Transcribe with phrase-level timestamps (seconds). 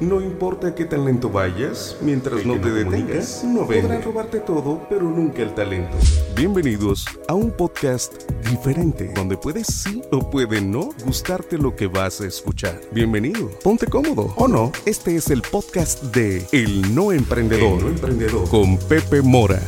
[0.00, 5.04] No importa qué tan lento vayas, mientras no te detengas, no podrán robarte todo, pero
[5.04, 5.96] nunca el talento.
[6.34, 12.20] Bienvenidos a un podcast diferente, donde puedes sí o puede no gustarte lo que vas
[12.20, 12.78] a escuchar.
[12.92, 14.70] Bienvenido, ponte cómodo o no.
[14.84, 19.62] Este es el podcast de El No Emprendedor, no Emprendedor con Pepe Mora.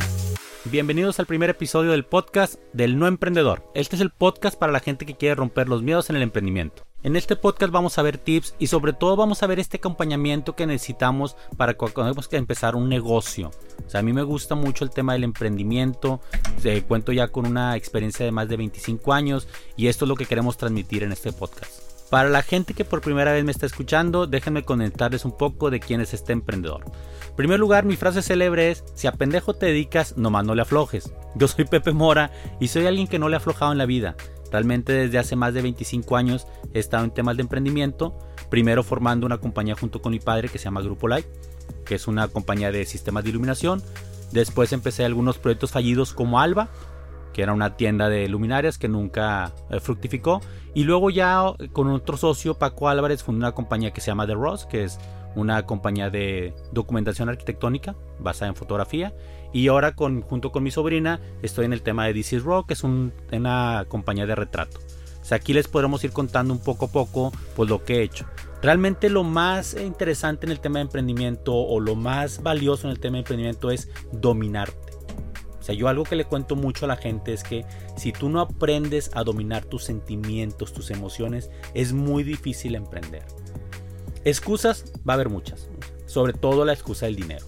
[0.65, 3.63] Bienvenidos al primer episodio del podcast del No Emprendedor.
[3.73, 6.83] Este es el podcast para la gente que quiere romper los miedos en el emprendimiento.
[7.01, 10.57] En este podcast vamos a ver tips y sobre todo vamos a ver este acompañamiento
[10.57, 13.51] que necesitamos para cuando tenemos que empezar un negocio.
[13.87, 16.19] O sea, a mí me gusta mucho el tema del emprendimiento.
[16.65, 20.17] Eh, cuento ya con una experiencia de más de 25 años y esto es lo
[20.17, 21.89] que queremos transmitir en este podcast.
[22.09, 25.79] Para la gente que por primera vez me está escuchando, déjenme comentarles un poco de
[25.79, 26.83] quién es este emprendedor.
[27.29, 30.63] En primer lugar, mi frase célebre es, si a pendejo te dedicas, nomás no le
[30.63, 31.13] aflojes.
[31.35, 34.15] Yo soy Pepe Mora y soy alguien que no le ha aflojado en la vida.
[34.51, 38.17] Realmente desde hace más de 25 años he estado en temas de emprendimiento,
[38.49, 41.25] primero formando una compañía junto con mi padre que se llama Grupo Light,
[41.85, 43.81] que es una compañía de sistemas de iluminación.
[44.31, 46.69] Después empecé algunos proyectos fallidos como Alba,
[47.33, 50.41] que era una tienda de luminarias que nunca eh, fructificó.
[50.73, 54.35] Y luego ya con otro socio, Paco Álvarez, fundé una compañía que se llama The
[54.35, 54.99] Ross, que es
[55.35, 59.13] una compañía de documentación arquitectónica basada en fotografía.
[59.51, 62.83] Y ahora junto con mi sobrina estoy en el tema de DC Rock, que es
[62.83, 64.79] una compañía de retrato.
[65.21, 68.03] O sea, aquí les podremos ir contando un poco a poco pues, lo que he
[68.03, 68.25] hecho.
[68.61, 72.99] Realmente lo más interesante en el tema de emprendimiento o lo más valioso en el
[72.99, 74.93] tema de emprendimiento es dominarte.
[75.59, 78.29] O sea, yo algo que le cuento mucho a la gente es que si tú
[78.29, 83.23] no aprendes a dominar tus sentimientos, tus emociones, es muy difícil emprender.
[84.29, 85.69] Excusas va a haber muchas,
[86.05, 87.43] sobre todo la excusa del dinero.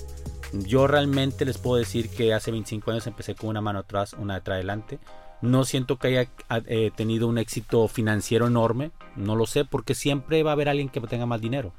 [0.51, 4.33] Yo realmente les puedo decir que hace 25 años empecé con una mano atrás, una
[4.33, 4.97] detrás adelante.
[5.43, 6.29] No siento que haya
[6.65, 10.89] eh, tenido un éxito financiero enorme, no lo sé, porque siempre va a haber alguien
[10.89, 11.71] que tenga más dinero.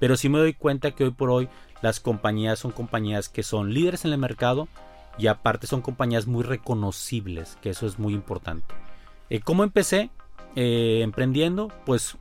[0.00, 1.48] Pero sí me doy cuenta que hoy por hoy
[1.80, 4.66] las compañías son compañías que son líderes en el mercado
[5.16, 8.74] y aparte son compañías muy reconocibles, que eso es muy importante.
[9.28, 10.10] Eh, ¿Cómo empecé
[10.56, 11.68] eh, emprendiendo?
[11.86, 12.16] Pues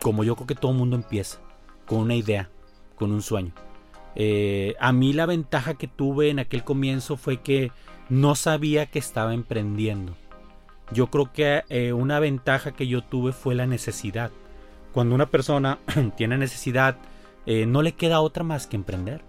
[0.00, 1.40] como yo creo que todo el mundo empieza,
[1.88, 2.48] con una idea,
[2.94, 3.52] con un sueño.
[4.14, 7.72] Eh, a mí la ventaja que tuve en aquel comienzo fue que
[8.08, 10.14] no sabía que estaba emprendiendo.
[10.92, 14.30] Yo creo que eh, una ventaja que yo tuve fue la necesidad.
[14.92, 15.78] Cuando una persona
[16.16, 16.96] tiene necesidad,
[17.46, 19.27] eh, no le queda otra más que emprender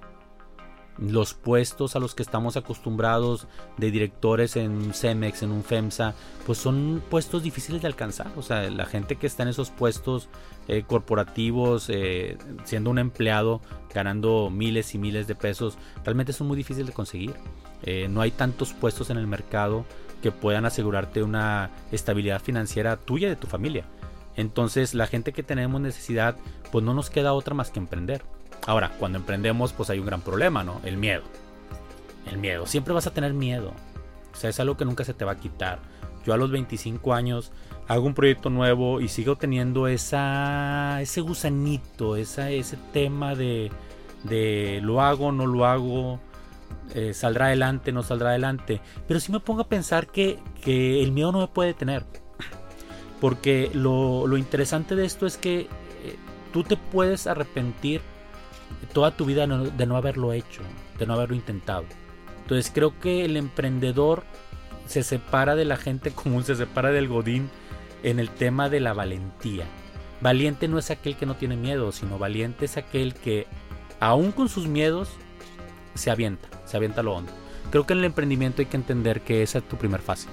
[1.00, 6.14] los puestos a los que estamos acostumbrados de directores en un Cemex, en un FEMSA,
[6.46, 8.32] pues son puestos difíciles de alcanzar.
[8.36, 10.30] O sea, la gente que está en esos puestos
[10.68, 13.62] eh, corporativos, eh, siendo un empleado,
[13.94, 17.34] ganando miles y miles de pesos, realmente son muy difíciles de conseguir.
[17.84, 19.86] Eh, no hay tantos puestos en el mercado
[20.22, 23.86] que puedan asegurarte una estabilidad financiera tuya y de tu familia.
[24.36, 26.36] Entonces, la gente que tenemos necesidad,
[26.72, 28.22] pues no nos queda otra más que emprender.
[28.66, 30.81] Ahora, cuando emprendemos, pues hay un gran problema, ¿no?
[30.84, 31.24] El miedo.
[32.30, 32.66] El miedo.
[32.66, 33.74] Siempre vas a tener miedo.
[34.34, 35.80] O sea, es algo que nunca se te va a quitar.
[36.25, 37.52] Yo a los 25 años
[37.88, 43.72] hago un proyecto nuevo y sigo teniendo esa, ese gusanito, esa, ese tema de,
[44.24, 46.19] de lo hago, no lo hago,
[46.94, 48.81] eh, saldrá adelante, no saldrá adelante.
[49.08, 52.06] Pero sí me pongo a pensar que, que el miedo no me puede tener.
[53.19, 55.68] Porque lo, lo interesante de esto es que eh,
[56.53, 58.02] tú te puedes arrepentir
[58.94, 60.62] toda tu vida de no haberlo hecho,
[60.97, 61.85] de no haberlo intentado.
[62.41, 64.24] Entonces creo que el emprendedor
[64.88, 67.50] se separa de la gente común, se separa del godín
[68.03, 69.66] en el tema de la valentía.
[70.22, 73.47] Valiente no es aquel que no tiene miedo, sino valiente es aquel que,
[74.00, 75.09] aún con sus miedos,
[75.94, 77.31] se avienta, se avienta lo hondo.
[77.72, 80.28] Creo que en el emprendimiento hay que entender que esa es tu primer fase.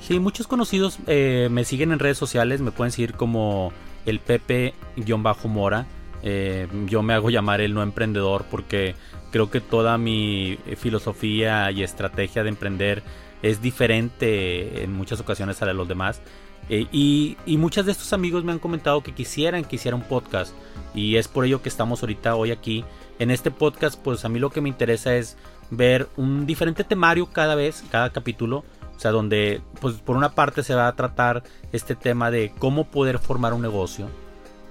[0.00, 3.72] Sí, muchos conocidos eh, me siguen en redes sociales, me pueden seguir como
[4.06, 5.86] el Pepe-Mora.
[6.22, 8.94] Eh, yo me hago llamar el no emprendedor porque
[9.30, 13.02] creo que toda mi filosofía y estrategia de emprender
[13.42, 16.20] es diferente en muchas ocasiones a la de los demás.
[16.68, 20.02] Eh, y, y muchos de estos amigos me han comentado que quisieran que hiciera un
[20.02, 20.54] podcast.
[20.94, 22.84] Y es por ello que estamos ahorita hoy aquí.
[23.18, 25.36] En este podcast, pues a mí lo que me interesa es
[25.70, 28.64] ver un diferente temario cada vez, cada capítulo.
[28.96, 31.42] O sea, donde, pues por una parte se va a tratar
[31.72, 34.08] este tema de cómo poder formar un negocio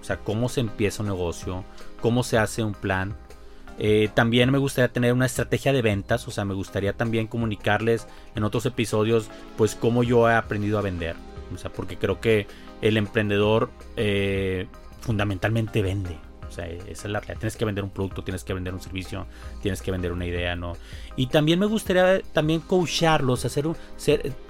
[0.02, 1.64] o sea, cómo se empieza un negocio,
[2.02, 3.16] cómo se hace un plan.
[3.78, 8.08] Eh, también me gustaría tener una estrategia de ventas, o sea, me gustaría también comunicarles
[8.36, 11.16] en otros episodios, pues cómo yo he aprendido a vender.
[11.54, 12.48] O sea, porque creo que
[12.82, 14.68] el emprendedor eh,
[15.02, 16.29] fundamentalmente vende.
[16.50, 17.40] O sea, esa es la realidad.
[17.40, 19.28] Tienes que vender un producto, tienes que vender un servicio,
[19.62, 20.74] tienes que vender una idea, ¿no?
[21.16, 23.76] Y también me gustaría también coacharlos, hacer un,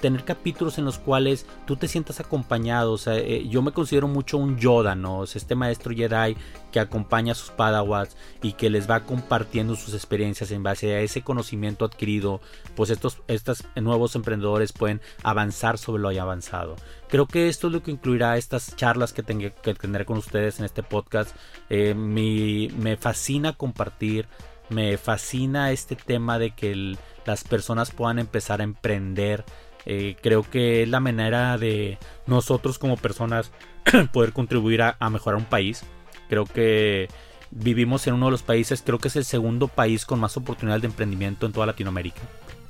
[0.02, 2.94] tener capítulos en los cuales tú te sientas acompañado.
[2.94, 5.20] O sea, eh, yo me considero mucho un Yoda, ¿no?
[5.20, 6.36] O sea, este maestro Jedi
[6.72, 11.02] que acompaña a sus padawans y que les va compartiendo sus experiencias en base a
[11.02, 12.42] ese conocimiento adquirido,
[12.76, 16.76] pues estos, estos nuevos emprendedores pueden avanzar sobre lo ya avanzado.
[17.10, 20.60] Creo que esto es lo que incluirá estas charlas que, tengo, que tendré con ustedes
[20.60, 21.36] en este podcast.
[21.70, 24.28] Eh, me fascina compartir,
[24.70, 26.96] me fascina este tema de que
[27.26, 29.44] las personas puedan empezar a emprender.
[29.86, 31.98] Eh, creo que es la manera de
[32.28, 33.52] nosotros como personas
[34.14, 35.84] poder contribuir a, a mejorar un país.
[36.28, 37.08] Creo que
[37.52, 40.84] vivimos en uno de los países, creo que es el segundo país con más oportunidades
[40.84, 42.22] de emprendimiento en toda Latinoamérica.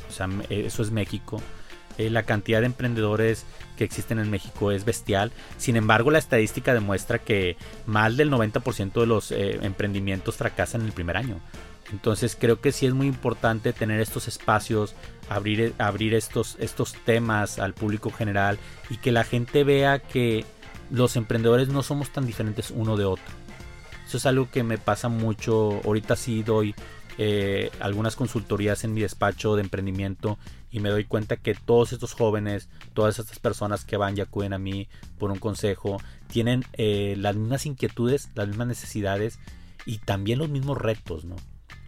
[0.08, 1.42] O sea, eso es México.
[2.00, 3.46] Eh, la cantidad de emprendedores
[3.78, 5.34] que existen en México es bestial.
[5.58, 10.88] Sin embargo, la estadística demuestra que más del 90% de los eh, emprendimientos fracasan en
[10.88, 11.42] el primer año.
[11.92, 14.96] Entonces creo que sí es muy importante tener estos espacios,
[15.28, 18.60] abrir, abrir estos, estos temas al público general
[18.90, 20.46] y que la gente vea que
[20.92, 23.26] los emprendedores no somos tan diferentes uno de otro.
[24.08, 25.82] Eso es algo que me pasa mucho.
[25.84, 26.74] Ahorita sí doy
[27.22, 30.40] eh, algunas consultorías en mi despacho de emprendimiento
[30.72, 34.54] y me doy cuenta que todos estos jóvenes, todas estas personas que van y acuden
[34.54, 34.88] a mí
[35.18, 39.38] por un consejo, tienen eh, las mismas inquietudes, las mismas necesidades
[39.86, 41.36] y también los mismos retos, ¿no?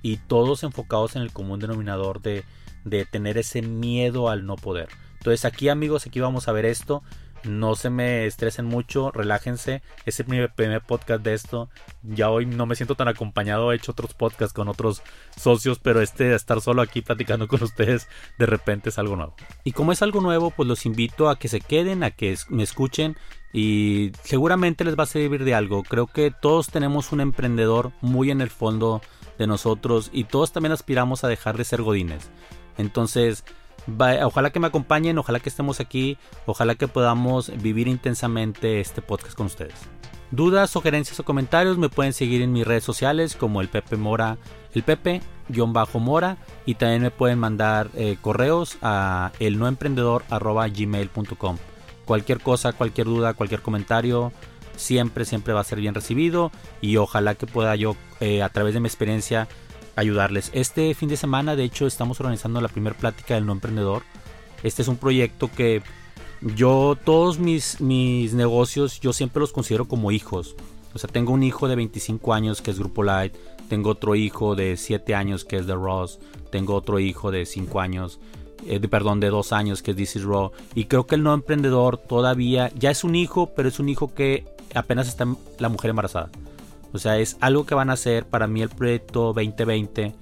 [0.01, 2.43] Y todos enfocados en el común denominador de,
[2.83, 4.89] de tener ese miedo al no poder.
[5.19, 7.03] Entonces aquí amigos, aquí vamos a ver esto.
[7.43, 9.81] No se me estresen mucho, relájense.
[10.05, 11.69] Es el primer podcast de esto.
[12.03, 13.71] Ya hoy no me siento tan acompañado.
[13.71, 15.01] He hecho otros podcasts con otros
[15.35, 18.07] socios, pero este de estar solo aquí platicando con ustedes
[18.37, 19.35] de repente es algo nuevo.
[19.63, 22.63] Y como es algo nuevo, pues los invito a que se queden, a que me
[22.63, 23.17] escuchen
[23.53, 25.83] y seguramente les va a servir de algo.
[25.83, 29.01] Creo que todos tenemos un emprendedor muy en el fondo
[29.37, 32.29] de nosotros y todos también aspiramos a dejar de ser godines.
[32.77, 33.43] Entonces,
[34.23, 39.35] ojalá que me acompañen, ojalá que estemos aquí, ojalá que podamos vivir intensamente este podcast
[39.35, 39.75] con ustedes.
[40.31, 44.37] Dudas, sugerencias o comentarios me pueden seguir en mis redes sociales como el Pepe Mora,
[44.73, 51.57] el Pepe-Mora y también me pueden mandar eh, correos a elnoemprendedor.gmail.com.
[52.05, 54.31] Cualquier cosa, cualquier duda, cualquier comentario,
[54.77, 56.49] siempre, siempre va a ser bien recibido
[56.79, 59.49] y ojalá que pueda yo eh, a través de mi experiencia
[59.95, 60.51] ayudarles.
[60.53, 64.03] Este fin de semana, de hecho, estamos organizando la primera plática del no emprendedor.
[64.63, 65.81] Este es un proyecto que
[66.41, 70.55] yo, todos mis, mis negocios, yo siempre los considero como hijos.
[70.93, 73.35] O sea, tengo un hijo de 25 años que es Grupo Light,
[73.69, 76.19] tengo otro hijo de 7 años que es The Ross,
[76.51, 78.19] tengo otro hijo de 5 años,
[78.67, 80.51] eh, de, perdón, de 2 años que es This is Raw.
[80.75, 84.13] Y creo que el no emprendedor todavía ya es un hijo, pero es un hijo
[84.13, 85.25] que apenas está
[85.59, 86.29] la mujer embarazada.
[86.93, 88.25] O sea, es algo que van a hacer.
[88.25, 90.13] Para mí el proyecto 2020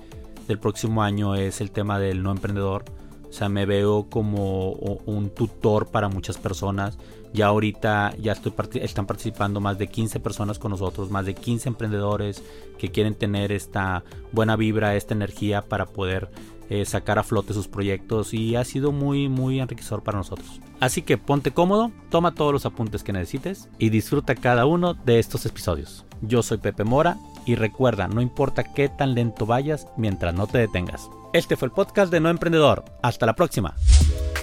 [0.48, 2.86] del próximo año es el tema del no emprendedor.
[3.30, 6.98] O sea, me veo como un tutor para muchas personas.
[7.31, 11.69] Ya ahorita ya estoy están participando más de 15 personas con nosotros, más de 15
[11.69, 12.42] emprendedores
[12.80, 16.31] que quieren tener esta buena vibra, esta energía para poder
[16.69, 20.62] eh, sacar a flote sus proyectos y ha sido muy muy enriquecedor para nosotros.
[20.80, 25.19] Así que ponte cómodo, toma todos los apuntes que necesites y disfruta cada uno de
[25.19, 26.06] estos episodios.
[26.21, 27.18] Yo soy Pepe Mora
[27.50, 31.10] y recuerda, no importa qué tan lento vayas mientras no te detengas.
[31.34, 32.86] Este fue el podcast de No Emprendedor.
[33.01, 33.75] Hasta la próxima.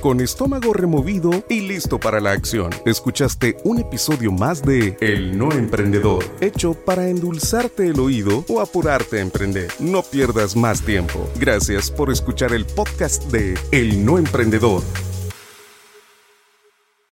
[0.00, 5.52] Con estómago removido y listo para la acción, escuchaste un episodio más de El No
[5.52, 9.70] Emprendedor, hecho para endulzarte el oído o apurarte a emprender.
[9.78, 11.30] No pierdas más tiempo.
[11.38, 14.82] Gracias por escuchar el podcast de El No Emprendedor.